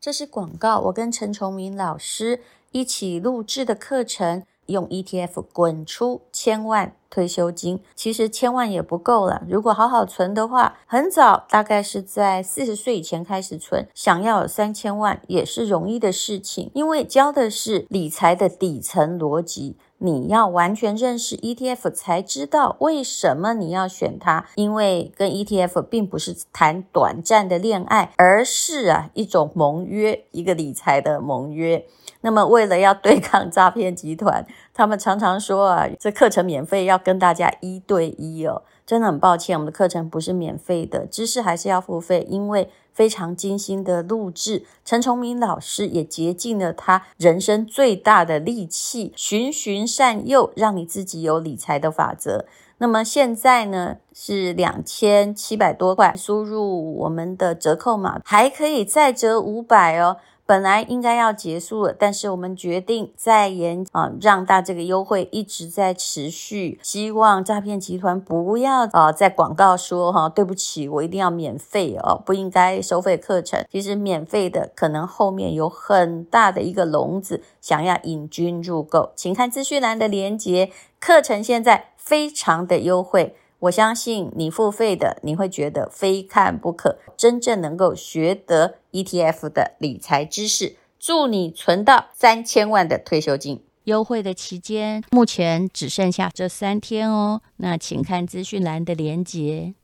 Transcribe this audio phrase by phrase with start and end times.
[0.00, 0.78] 这是广告。
[0.80, 2.40] 我跟陈崇明老师
[2.72, 7.80] 一起录制的课程，用 ETF 滚出千万退休金。
[7.94, 16.70] 其实千万也不够了，如果好好存的话，很早，大概是在四十岁以前开始存，想要有三千万也是容易的事情。
[16.74, 19.76] 因为教的是理财的底层逻辑。
[19.98, 31.86] 你要完全认识 ETF 才知道为什么你要选它，因为跟 ETF 并不是谈短暂的恋爱，而是啊一种盟约，一个理财的盟约。
[32.20, 38.62] 那么为了要对抗诈骗集团， 他们常常说啊，这课程免费，要跟大家一对一哦。
[38.84, 44.64] 真的很抱歉，我们的课程不是免费的，知识还是要付费，因为非常精心的录制。
[44.82, 52.46] 陈崇明老师也竭尽了他人生最大的力气，循循善诱，让你自己有理财的法则。
[52.78, 60.16] 那么现在呢，是两千七百多块，输入我们的折扣码，还可以再折五百哦。
[60.46, 66.78] 本来应该要结束了，但是我们决定再延啊，让大这个优惠一直在持续。
[66.82, 73.66] 希望诈骗集团不要啊，在广告说哈，对不起，我一定要免费哦，不应该收费课程。
[73.68, 83.34] 其实免费的可能后面有很大的一个笼子，想要引君入购，请看资讯栏的连接，课程现在非常的优惠。
[83.60, 93.62] 我相信你付费的，你会觉得非看不可，真正能够学得 ETF 的理财知识，祝你存到三千万的退休金。
[93.84, 97.40] 优惠的期间，目前只剩下这三天哦。
[97.56, 99.74] 那请看资讯栏的连结。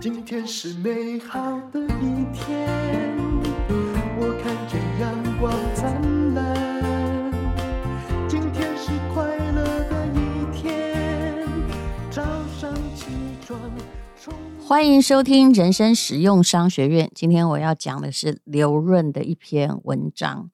[0.00, 1.40] 今天是美好
[1.72, 3.25] 的一天，
[14.66, 17.10] 欢迎收听人生实用商学院。
[17.14, 20.50] 今天我要讲的是刘润的一篇文章。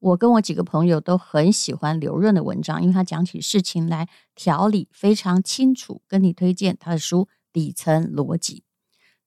[0.00, 6.02] 我跟我几个朋友都很喜欢刘润的文章，因为他讲起事情来条理非常清楚。
[6.08, 8.56] 跟你推荐他的书《底层逻辑》。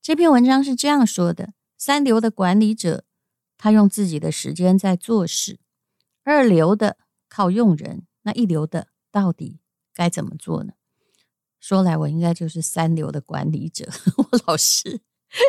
[0.02, 3.06] 这篇文章是这样说的：三流的管理者，
[3.58, 5.56] 他用自己的时间在做事；
[6.26, 6.98] 二流的
[7.30, 9.62] 靠用人，那一流的到底
[9.94, 10.74] 该怎么做呢？
[11.68, 13.88] 说来，我应该就是三流的管理者。
[14.18, 15.02] 我老是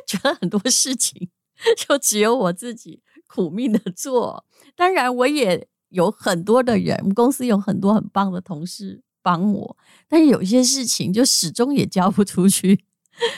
[0.07, 1.29] 觉得很多事情
[1.77, 4.47] 就只有我自己苦命的做。
[4.75, 9.77] 当然，我也有很多的人，我们公司有很多很棒的同事帮我。
[10.09, 12.83] 但有些事情就始终也交不出去。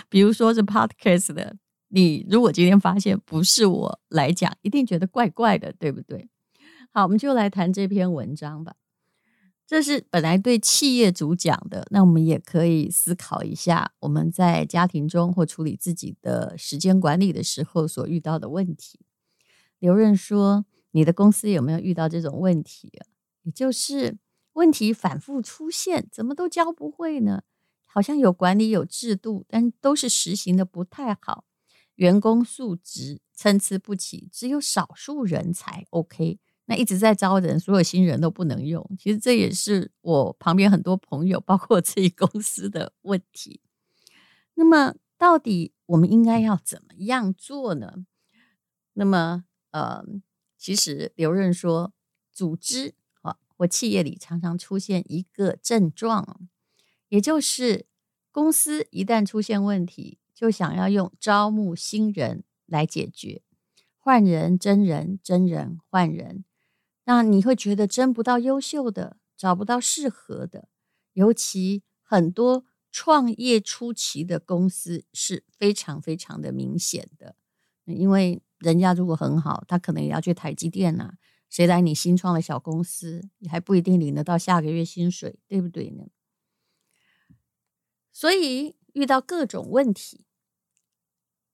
[0.09, 1.57] 比如说是 podcast 的，
[1.89, 6.29] 你如果今天发现不是我来讲，一定觉得怪怪的，对不对？
[6.93, 8.75] 好，我们就来谈这篇文章吧。
[9.69, 18.99] 这是本来对企业主讲的，那我们也可以思考一下，我们在家庭中或处理自己的时间管理的时候所遇到的问题。
[19.79, 22.91] 刘润说：“你的公司有没有遇到这种问题？
[23.43, 24.17] 也就是
[24.55, 27.43] 问题反复出现，怎么都教不会呢？
[27.85, 31.45] 好像有管理有制度，但都是实行的不太好，
[31.97, 36.39] 员工素质参差不齐，只有少数人才 OK。”
[36.71, 38.87] 那一直在招人，所有新人都不能用。
[38.99, 43.63] 其实这也是我旁边很多朋友，包括我自己公司的问题。
[44.53, 48.05] 那么，到底我们应该要怎么样做呢？
[48.93, 50.05] 那么，呃，
[50.59, 51.95] 其实刘润说，
[52.31, 56.51] 组织啊或企业里常常出现一个症状，
[57.09, 57.87] 也就是
[58.31, 63.41] 公司一旦出现问题，就想要用招募新人来解决，
[63.97, 66.45] 换人真人，真人换人。
[67.09, 70.69] 那你会觉得争不到优秀的，找不到适合的，
[71.15, 77.35] 尤其很多创业初期的公司是非常非常的明显的，
[77.87, 81.15] 因为人家如果很好，他可能也要去台积电呐，
[81.49, 86.09] 谁来你新创的小公司，你还不一定领得到下个月薪水，对不对呢？
[88.13, 90.27] 所以遇到各种问题，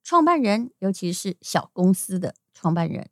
[0.02, 3.08] 创办人，尤其是小公司的创办人，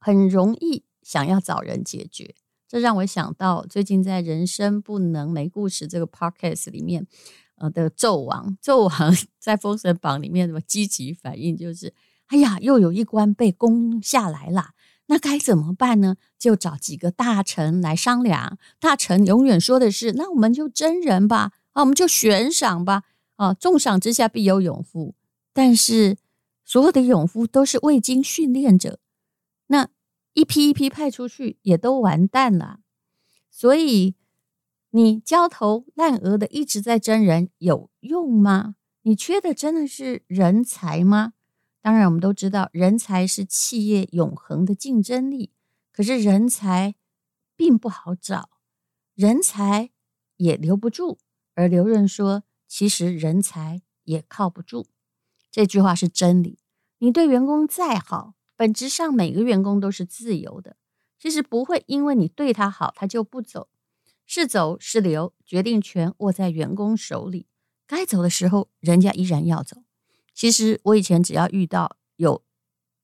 [0.00, 0.86] 很容易。
[1.04, 2.34] 想要找人解决，
[2.66, 7.06] 这让我想到最近在《人生不能没故事》这个 podcast 里面，
[7.56, 11.94] 呃的纣王，纣王 在封神榜里面的积极反应就是，
[12.26, 14.70] 哎呀，又有一关被攻下来了，
[15.06, 16.16] 那该怎么办呢？
[16.38, 18.58] 就找几个大臣来商量。
[18.80, 23.04] 大臣永远说的是，那我们就真人吧，啊，我们就悬赏吧，
[23.36, 25.14] 啊，重赏之下必有勇夫。
[25.52, 26.16] 但是
[26.64, 28.98] 所有的勇夫都是未经训练者，
[29.66, 29.90] 那。
[30.34, 32.80] 一批一批派出去也都完蛋了，
[33.50, 34.14] 所以
[34.90, 38.76] 你焦头烂额的一直在征人有用吗？
[39.02, 41.32] 你缺的真的是人才吗？
[41.80, 45.52] 当然，我们都知道，人才是企业永恒的竞争力。
[45.92, 46.94] 可是，人才
[47.54, 48.48] 并不好找，
[49.14, 49.90] 人才
[50.38, 51.18] 也留不住。
[51.54, 54.86] 而刘润说，其实人才也靠不住。
[55.50, 56.58] 这句话是真理。
[56.98, 60.76] 你对员工再好，本质上每个员工都是自由的。
[61.18, 63.68] 其实不会因为你对他好，他就不走。
[64.26, 67.46] 是走是留，决定权握在员工手里。
[67.86, 69.82] 该走的时候，人家依然要走。
[70.34, 72.42] 其实我以前只要遇到有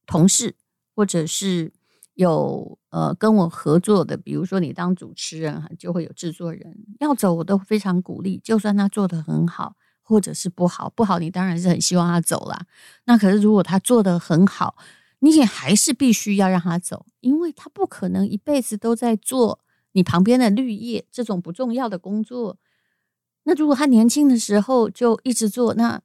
[0.06, 0.56] 同事，
[0.94, 1.72] 或者是
[2.14, 8.40] 有呃跟我合作的，比如说你当主持人，就会有制作人要走，我都非常鼓励。
[8.42, 12.66] 就算他做得很好，或者是不好，不好你当然是很希望他走啦。
[13.04, 14.76] 那可是如果他做得很好，
[15.20, 19.60] 你也还是必须要让他走，因为他不可能一辈子都在做
[19.92, 22.58] 你旁边的绿叶这种不重要的工作。
[23.44, 26.02] 那如果他年轻的时候就一直做，那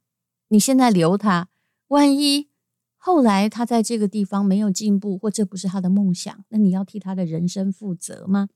[0.48, 1.48] 你现在留他，
[1.88, 2.48] 万一
[2.96, 8.48] 后来他在这个地方没有进步，或这不是他的梦想，那你要替他的人生负责吗？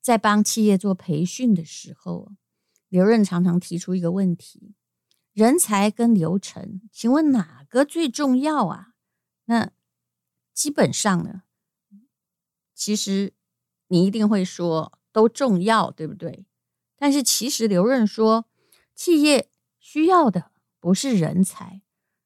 [0.00, 2.32] 在帮企业做培训的时候，
[2.88, 4.74] 刘润常常提出一个问题：
[5.34, 8.94] 人才跟流程，请问哪个最重要啊？
[9.44, 9.70] 那
[10.54, 11.42] 基本上呢，
[12.74, 13.34] 其实
[13.88, 16.46] 你一定会说都重要，对不对？
[16.96, 18.46] 但是其实刘润说，
[18.94, 19.50] 企业。
[19.86, 20.50] 需要的
[20.80, 21.82] 不是人才，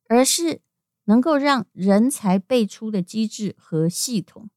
[0.09, 0.63] 而是
[1.07, 4.49] 能够让人才辈出的机制和系统。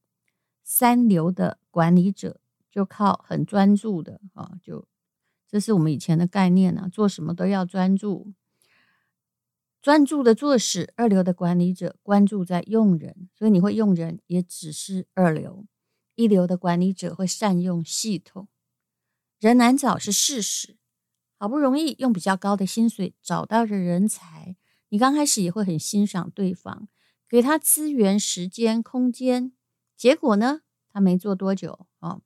[0.62, 2.40] 三流的管理者
[2.70, 4.86] 就靠很专注的啊，就
[5.48, 8.32] 这是我们以前的概念呢，做什么都要专注，
[9.82, 10.94] 专注的做事。
[10.96, 15.66] 二流的管理者关注在用人，所以你会用人也只是二流。
[16.14, 18.48] 一流的管理者会善用系统，
[19.40, 20.76] 人难找是事实。
[21.36, 24.56] 好不容易用比较高的薪水找到的人才，
[24.90, 26.86] 你刚开始也会很欣赏对方，
[27.28, 29.52] 给他资源、时间、空间。
[29.96, 30.60] 结果呢，
[30.92, 32.22] 他没做多久哦，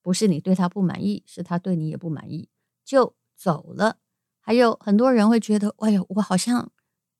[0.00, 2.48] 不是你对他不满意，是他对你也不满意，
[2.84, 3.98] 就走了。
[4.40, 6.70] 还有很多人会觉得，哎呦，我好像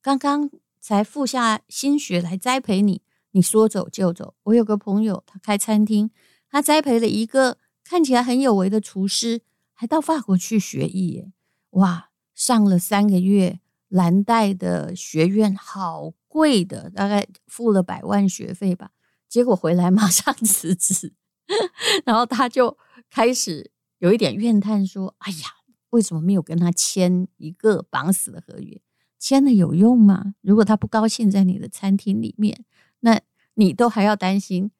[0.02, 0.50] 刚刚
[0.80, 3.02] 才付下心血来栽培你，
[3.32, 4.34] 你说走就走。
[4.44, 6.10] 我有个朋友，他开餐厅，
[6.48, 9.42] 他栽培了一个看起来很有为的厨师。
[9.72, 11.32] 还到法国去学艺耶，
[11.70, 12.10] 哇！
[12.34, 18.90] 上了三个月蓝带的学院，好贵的，大概付了百万学费吧。
[19.26, 21.14] 结果回来马上 辞职，
[22.04, 22.76] 然后他就
[23.08, 23.70] 开始
[24.00, 25.48] 有一点怨叹，说：“哎呀，
[25.90, 28.80] 为什么没有跟他签一个绑死的合约？
[29.18, 30.34] 签了有用吗？
[30.40, 32.64] 如果他不高兴在你的餐厅里面，
[33.00, 33.20] 那
[33.54, 34.70] 你都还要担心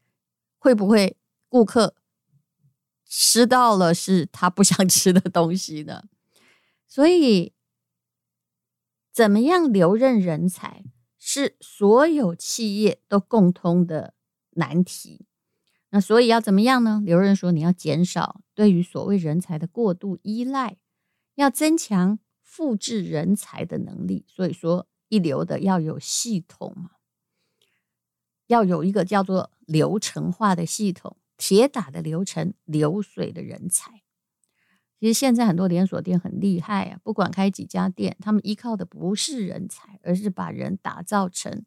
[0.59, 1.17] 会不会
[1.49, 1.95] 顾客。”
[3.13, 6.05] 吃到了是他不想吃的东西呢，
[6.87, 7.53] 所以
[9.13, 10.85] 怎么样留任人才
[11.19, 14.15] 是所有企业都共通的
[14.51, 15.27] 难题。
[15.91, 17.03] 那所以要怎么样呢？
[17.05, 20.77] 刘任说，你要减少对于所谓人才的过度依赖，
[21.41, 24.25] 要增强复制人才的能力。
[24.29, 26.91] 所以说，一流的要有系统嘛，
[28.47, 31.17] 要有一个叫做流程化的系统。
[31.37, 34.03] 铁打的流程，流水的人才。
[34.99, 41.65] 其实现在很多连锁店很厉害啊，不管开几家店，他们依靠的不是人才，而是把人打造成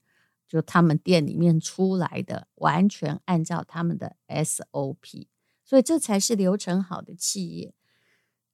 [0.47, 5.25] 就他们店里面出来的，完全按照他们的 SOP。
[5.65, 7.73] 所以这才是流程好的企业。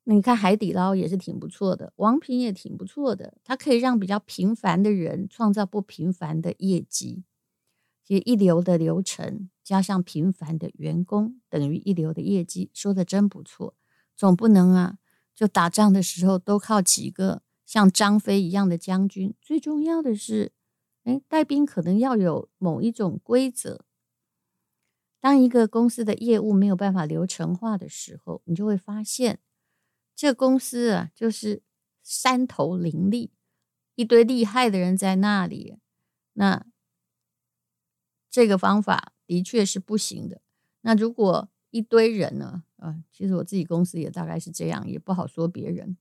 [0.04, 7.24] 你看海底捞也是挺不错的，王品也挺不错的，它可以让比较平凡的人创造不平凡的业绩。
[8.04, 9.50] 其实一流的流程。
[9.62, 13.76] 加上平凡的员工等于一流的业绩，说的真不错。
[14.16, 14.98] 总不能啊，
[15.36, 19.36] 就打仗的时候都靠几个像张飞一样的将军。
[19.40, 20.54] 最重要的是，
[21.04, 23.86] 哎，带兵可能要有某一种规则。
[25.20, 29.38] 当一个公司的业务没有办法流程化的时候，你就会发现，
[30.20, 31.64] 这公司啊，就是
[32.04, 33.32] 山头林立，
[33.96, 35.78] 一堆厉害的人在那里。
[36.34, 36.66] 那
[38.30, 39.14] 这个方法。
[39.30, 40.42] 的确是不行的。
[40.82, 42.64] 那如果一堆人呢？
[42.78, 45.96] 啊，其实我自己公司也大概是这样，也不好说别人。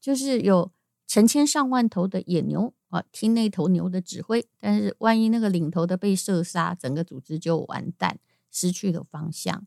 [0.00, 0.72] 就是有
[1.06, 8.18] 成千上万头的野牛啊，听那头牛的指挥，但是万一那个领头的被射杀，整个组织就完蛋，
[8.50, 9.64] 失去了方向。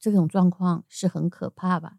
[0.00, 1.98] 这种状况是很可怕吧？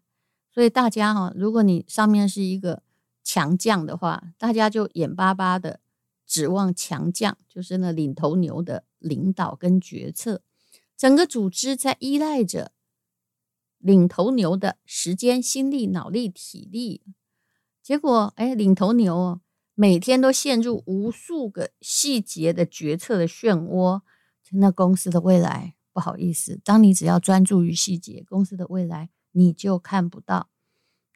[0.52, 2.82] 所以大家哈，如果你上面是一个
[3.22, 5.80] 强将的话，大家就眼巴巴的
[6.26, 8.84] 指望强将，就是那领头牛的。
[9.00, 10.42] 领导跟决策，
[10.94, 12.72] 整个组织在依赖着
[13.78, 17.02] 领头牛的时间、心力、脑力、体力。
[17.82, 19.40] 结果，哎，领头牛哦
[19.74, 24.02] 每天都陷入无数个细节的决策的漩涡，
[24.52, 30.48] 那公司的未来，不好意思，当你只要专注于细节，公司的未来你就看不到。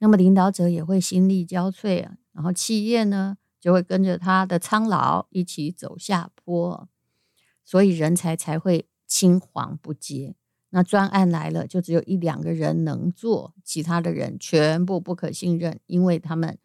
[0.00, 6.88] 那么领导者也会心力交瘁啊，然后企业呢就会跟着他的苍老一起走下坡，
[7.64, 10.36] 所以人才才会青黄不接。
[10.70, 16.58] 那专案来了，就只有一两个人能做，其他的人全部不可信任，因为他们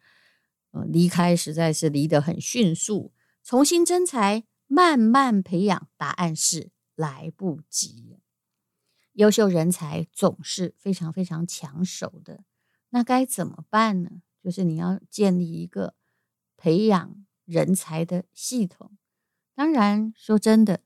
[0.72, 3.12] 呃离开实在是离得很迅速，
[3.44, 8.18] 重新征才、慢慢培养，答案是来不及。
[9.12, 12.44] 优秀人才总是非常非常抢手的，
[12.90, 14.10] 那该怎么办呢？
[14.42, 15.94] 就是你要建立一个
[16.56, 18.92] 培养人才的系统。
[19.54, 20.80] 当然，说真的，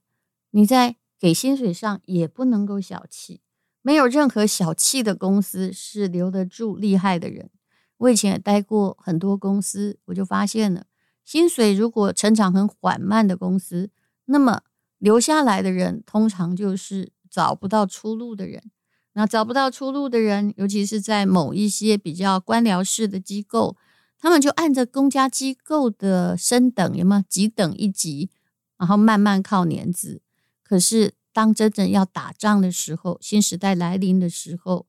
[0.51, 0.97] 你在。
[1.17, 3.41] 给薪水上也不能够小气，
[3.81, 7.49] 没有任何小气的公司是留得住厉害的人。
[7.97, 10.85] 我以前也待过很多公司，我就发现了，
[11.23, 13.89] 薪水如果成长很缓慢的公司，
[14.25, 14.63] 那么
[14.97, 18.63] 留下来的人通常就是找不到出路的人。
[19.11, 23.75] 那找不到出路的人，尤其是在某一些比较官僚式的机构，
[24.17, 28.29] 他们就按着公家机构的升等，有没有几等一级，
[28.77, 30.21] 然后慢慢靠年资。
[30.63, 34.85] 可是，当真正要打仗的时候，新时代来临的时候，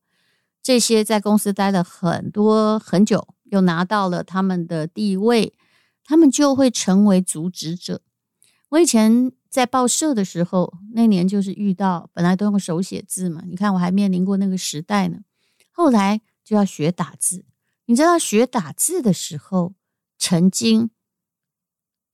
[0.62, 5.53] 这些在公司待了很多很久，又拿到了他们的地位，
[6.05, 8.03] 他们就会成为阻止者。
[8.71, 15.21] 我以前在报社的时候，那年就是遇到，本来都用手写字嘛，你看我还面临过那个时代呢。
[15.71, 17.45] 后来就要学打字，
[17.87, 19.75] 你知道学打字的时候，
[20.19, 20.91] 曾经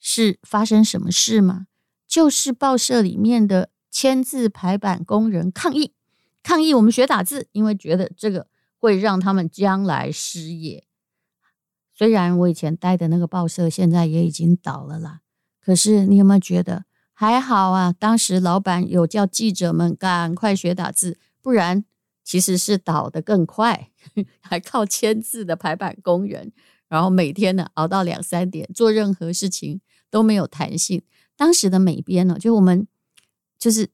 [0.01, 1.67] 是发生什么事吗？
[2.07, 5.95] 就是报社里面的签字排版工人抗议，
[6.43, 8.49] 抗议我们学打字，因为觉得这个
[8.79, 10.87] 会让他们将来失业。
[11.95, 15.21] 虽然我以前待的那个报社现在也已经倒了啦，
[15.61, 16.85] 可是你有没有觉得
[17.23, 17.95] 还好啊？
[18.01, 21.85] 当时老板有叫记者们赶快学打字，不然
[22.25, 23.91] 其实是倒得更快，
[24.43, 26.51] 还靠签字的排版工人，
[26.89, 31.01] 然后每天呢熬到两三点，做任何事情都没有弹性。
[31.37, 32.89] 当时的美编呢，就我们
[33.57, 33.89] 就是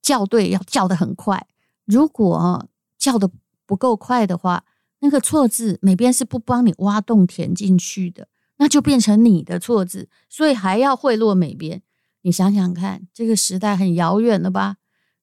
[0.00, 1.48] 校对要校得很快，
[1.84, 3.28] 如果校得
[3.66, 4.64] 不够快的话，
[5.00, 11.82] 那个错字美编是不帮你挖洞填进去的，那就变成你的错字，所以还要贿赂美编。
[12.22, 14.76] 你想想看，这个时代很遥远了吧？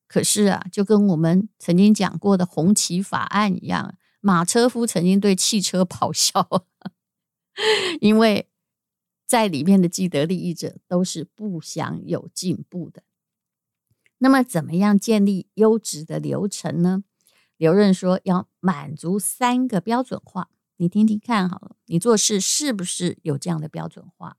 [0.08, 6.66] 可是啊，就跟我们曾经讲过的红旗法案一样，马车夫曾经对汽车咆哮，
[8.02, 8.50] 因为。
[9.28, 13.02] 在里面的既得利益者都是不想有进步的。
[14.20, 17.04] 那么，怎么样建立优质的流程呢？
[17.58, 24.38] 刘润说要满足三个标准化，你听听看好了，你做事是不是有这样的标准化？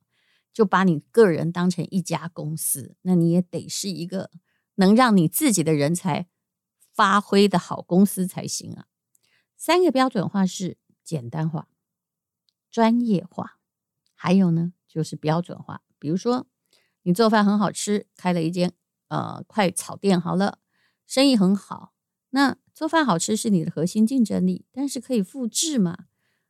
[0.57, 4.31] 就把你个人当成一家公司，那你也得是一个
[4.77, 6.29] 能让你自己的人才
[6.95, 8.87] 发挥的好公司才行啊。
[9.55, 11.69] 三个标准化是简单化、
[12.71, 13.59] 专业化，
[14.15, 14.73] 还有呢？
[14.89, 16.47] 就是标准化，比如说
[17.03, 18.73] 你做饭很好吃，开了一间
[19.09, 20.61] 呃快炒店，好了，
[21.07, 21.93] 生意很好。
[22.31, 26.07] 那做饭好吃是你的核心竞争力，但是可以复制嘛？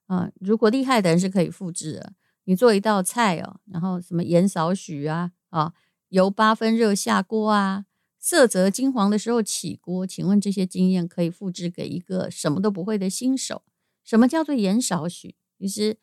[0.07, 2.13] 啊、如果厉害的人是可以复制的。
[2.47, 5.73] 你做一道菜哦，然后什么盐少许啊，啊，
[6.09, 7.85] 油八分热下锅啊，
[8.19, 10.05] 色泽金黄的时候起锅。
[10.07, 13.63] 请问这些经验可以复制给一个什么都不会的新手？
[14.03, 15.37] 什么叫做盐少许？
[15.59, 15.99] 其实。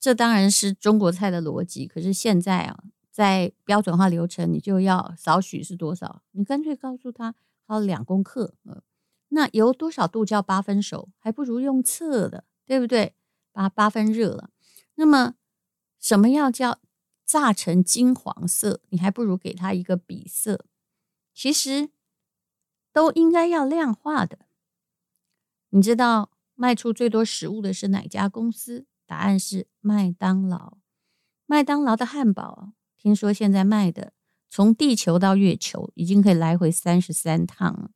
[0.00, 6.22] 这当然是中国菜的逻辑，可是现在啊，在标准化流程，你就要少许是多少？
[6.30, 7.34] 你干脆告诉他，
[7.66, 8.80] 好两公克，呃，
[9.30, 11.08] 那油多少度叫八分熟？
[11.18, 13.16] 还不如用测的，对不对？
[13.50, 14.50] 把八分热了，
[14.94, 15.34] 那么
[16.00, 16.80] 什么要叫
[17.24, 18.80] 炸成金黄色？
[18.90, 20.64] 你还不如给他一个比色，
[21.34, 21.90] 其实
[22.92, 24.46] 都应该要量化的。
[25.70, 28.86] 你知道卖出最多食物的是哪家公司？
[29.06, 30.78] 答案是麦当劳。
[31.46, 34.12] 麦当劳的汉堡，听说现在卖的
[34.50, 37.90] 从地球到月球已经可以来回三十三趟了。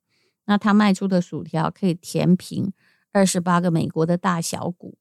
[0.44, 2.72] 那他卖出的薯条可以填平
[3.12, 4.98] 二十八个美国的大小谷。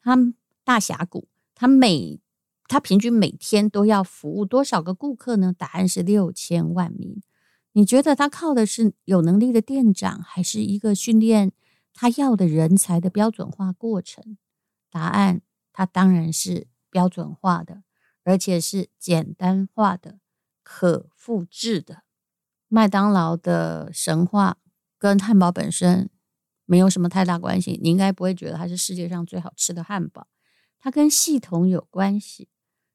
[0.00, 0.16] 他
[0.64, 2.20] 大峡谷，他每
[2.68, 5.54] 他平均每天都要服务多少个顾客呢？
[5.56, 7.20] 答案是六千万名。
[7.72, 11.52] 你觉得他靠的是有能力的店长，还是一个训练
[11.92, 14.36] 他要的人才的标准化过程？
[14.90, 15.42] 答案。
[15.74, 17.82] 它当然是标准化的，
[18.24, 20.18] 而且是简单化的、
[20.62, 22.02] 可复制的。
[22.68, 24.58] 麦当劳的神话
[24.98, 26.10] 跟汉堡本身
[26.66, 30.26] 没有什么太大关系，你应该不会觉得它是世界上最好吃的汉堡。
[30.78, 32.50] 它跟系统有关系。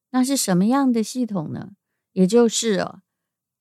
[0.10, 1.72] 那是什么样的系统呢？
[2.14, 3.02] 也就是哦，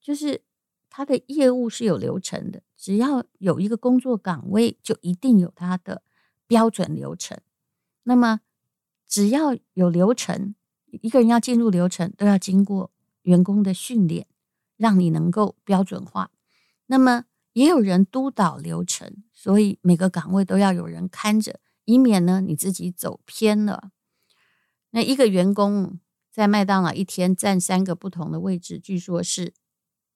[0.00, 0.43] 就是
[0.88, 2.62] 它的业务是有流程的。
[2.76, 6.03] 只要有一个工作岗位，就一定有它的
[6.47, 7.38] 标准流程。
[8.05, 8.41] 那么，
[9.07, 10.55] 只要有流程，
[10.87, 14.26] 一个人要进入流程，都要经过员工的训练，
[14.76, 16.31] 让你能够标准化。
[16.87, 23.91] 那么，也有人督导流程，所以每个岗位都要有人看着，以免呢你自己走偏了。
[24.91, 25.99] 那一个员工。
[26.37, 29.55] 在麦当劳一天站三个不同的位置，据说是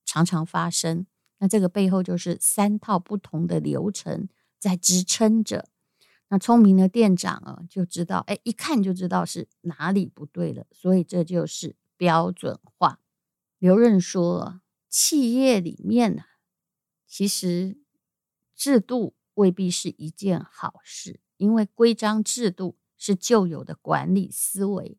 [0.05, 1.07] 常常发生。
[1.39, 5.71] 那这个背后就是三套不同的流程在支撑着。
[6.29, 10.67] 那聪明的店长啊，就知道，哎，一看就知道是哪里不对了。
[10.71, 13.01] 所以这就是标准化。
[13.59, 14.61] 刘润说，
[14.91, 16.25] 企业里面呢，
[17.07, 17.79] 其实
[18.55, 24.99] 制度未必是一件好事，因为规章制度是旧有的管理思维。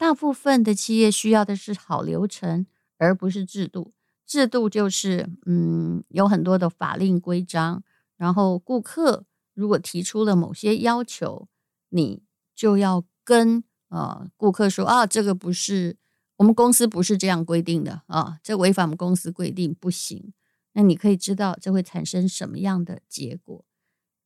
[0.00, 2.64] 大部分的企业需要的是好流程，
[2.96, 3.92] 而不是制度。
[4.24, 7.82] 制度就是，嗯，有很多的法令规章，
[8.16, 11.48] 然后顾客如果提出了某些要求，
[11.90, 12.22] 你
[12.54, 15.98] 就要跟呃顾客说啊，这个不是
[16.36, 20.32] 我们公司不是这样规定的啊，这违反我们公司规定不行。
[20.72, 23.66] 那你可以知道这会产生什么样的结果，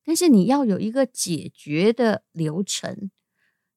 [0.05, 3.11] 但是你要有一个解决的流程。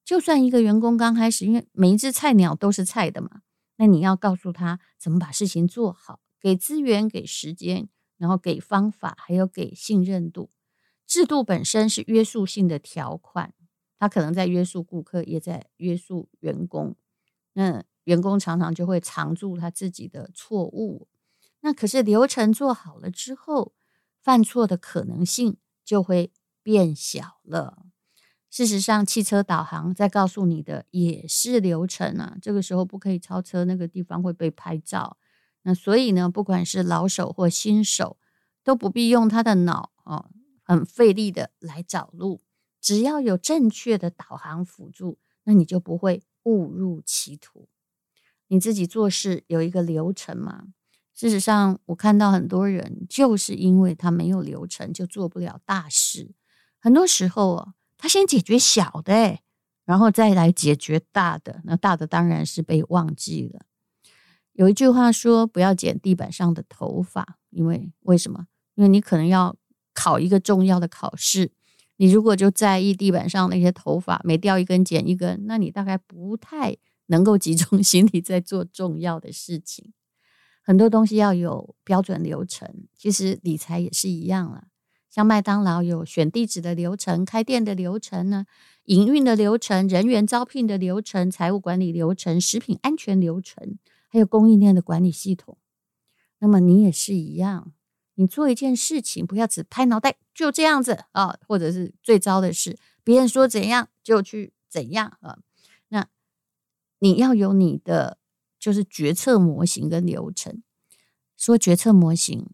[0.08, 3.42] 就算一个员工刚开始，因为每一只菜鸟都是菜的嘛，
[3.76, 10.50] 那你要告诉他怎么把事情做好，给资源、给时间，然后给方法，还有给信任度。
[11.06, 13.54] 制度本身是约束性的条款，
[14.00, 16.96] 它可能在约束顾客，也在约束员工。
[17.52, 21.10] 那员工常常就会藏住他自己的错误。
[21.60, 23.74] 那可是流程做好了之后，
[24.22, 26.32] 犯错的可能性就会
[26.64, 27.87] 变小了。
[28.50, 32.38] 事实上，汽车导航在告诉你的也是流程啊。
[32.42, 35.18] 这个时候不可以超车，那个地方会被拍照。
[35.64, 38.18] 那所以呢，不管是老手或新手，
[38.64, 40.30] 都不必用他的脑哦，
[40.64, 42.40] 很费力的来找路。
[42.80, 47.68] 只要有正确的导航辅助，那你就不会误入歧途。
[48.48, 50.68] 你自己做事有一个流程吗？
[51.14, 56.32] 事实上，我看到很多人就是因为他没有流程，就做不了大事。
[56.80, 57.74] 很多时候啊。
[57.98, 59.40] 他先解决小的，
[59.86, 61.62] 然后再来解决大的。
[61.64, 63.62] 那大的当然是被忘记了。
[64.54, 68.48] 有一句话说：“不要剪地板上的头发。”因为为什么？
[68.76, 69.56] 因为你可能要
[69.94, 71.52] 考一个重要的考试，
[71.98, 76.76] 你如果就在意地板上那些头发，每掉一根剪一根，那你大概不太
[77.08, 79.94] 能够集中心力在做重要的事情。
[80.62, 84.66] 很多东西要有标准流程，其实理财也是一样了。
[85.18, 88.46] 像麦当劳有选地址的流程、开店的流程呢，
[88.84, 95.58] 营运的流程、人员招聘的流程、财务管理流程、食品安全流程，还有供应链的管理系统。
[96.38, 97.74] 那么你也是一样，
[98.14, 105.40] 你做一件事情不要只拍脑袋就这样子啊，或者是最糟的是别人说怎样就去怎样啊。
[105.88, 106.06] 那
[107.00, 108.20] 你要有你的
[108.60, 110.62] 就是决策模型跟流程。
[111.36, 112.48] 说决策模型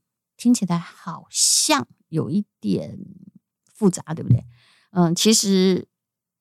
[0.44, 1.88] 听起来好像。
[2.10, 3.00] 有一点
[3.74, 4.46] 复杂，对不对？
[4.92, 5.88] 嗯，其实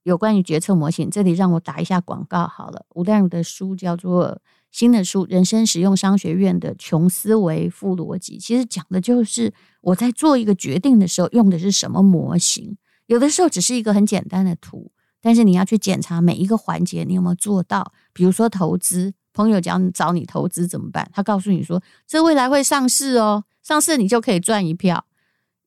[0.03, 2.85] 有关于决策模型，这里让我打一下广告好了。
[2.95, 4.39] 吴淡如的书叫做
[4.71, 12.77] 新的书《人生实用商学院的穷思维富逻辑》，其实讲的就是我在做一个决定的时候用的是什么模型。
[13.07, 17.95] 有的时候只是一个很简单的图，但是你要去检查每一个环节你有没有做到。
[18.13, 21.11] 比如说投资，朋友讲找你投资怎么办？
[21.15, 25.07] 他告诉你说这未来会上市哦，上市你就可以赚一票。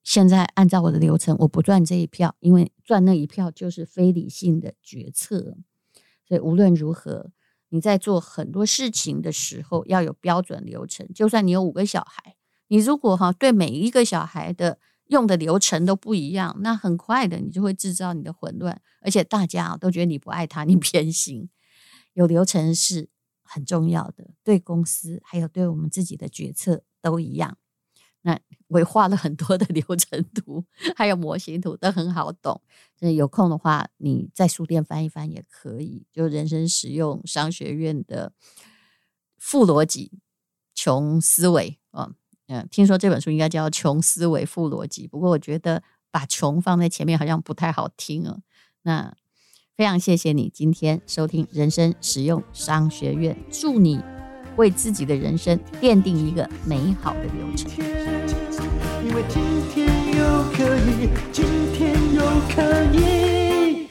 [0.04, 5.58] 现在按照我的流程，我不赚这一票，因为赚那一票就是非理性的决策。
[6.28, 7.32] 所以无论如何，
[7.70, 11.08] 你在做很多事情的时候要有标准流程。
[11.16, 12.36] 就算你有五个小孩，
[12.68, 14.78] 你如果哈对每一个小孩的
[15.08, 21.50] 用的流程都不一样，那很快的你就会制造你的混乱，而且大家都觉得你不爱他，你偏心。
[22.14, 23.10] 有流程是
[23.42, 27.58] 很重要的，对公司还有对我们自己的决策都一样。
[28.68, 32.60] 我画了很多的流程图，还有模型图，都很好懂。
[33.00, 36.06] 有空的话，你在书店翻一翻也可以。
[36.12, 38.32] 就人生实用商学院的
[39.38, 40.20] 富逻辑、
[40.74, 42.14] 穷思维啊，
[42.48, 48.42] 嗯，听说这本书应该叫《穷思维富逻辑》，不过我觉得把“穷”放在前面好像不太好听哦。
[48.82, 49.16] 那
[49.76, 54.02] 非常谢谢你今天收听人生实用商学院，祝你
[54.56, 58.15] 为自己的人生奠定一个美好的流程。
[59.06, 59.40] 因为今
[59.70, 59.88] 天
[60.18, 63.88] 又可以，今天又可以。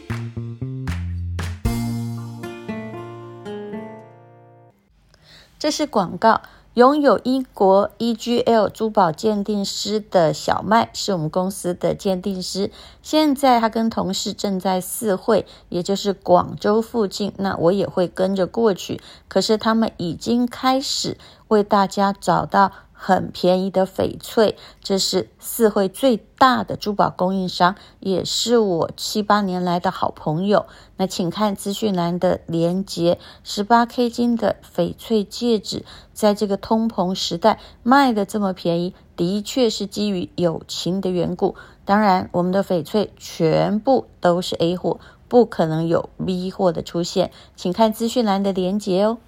[5.56, 6.42] 这是广告。
[6.74, 19.00] 拥有英国 EGL 珠宝鉴定师的小麦是我们公司的鉴定师，现在他跟同事正在四会，也就是广州附近，那我也会跟着过去。
[19.28, 22.72] 可是他们已经开始为大家找到。
[23.06, 30.64] 很便宜的翡翠，这是四会最大的珠宝供应商，也是我七八年来的好朋友。
[30.96, 41.56] 那请看资讯栏的连接，十八 K 金的翡翠戒指，在这个通膨时代卖得这么便宜，的确是基于友情的缘故。
[41.84, 49.18] 当然，我们的翡翠全部都是 A 货，不可能有 B 货的出现，请看资讯栏的连接哦。